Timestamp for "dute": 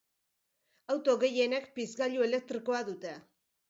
2.93-3.19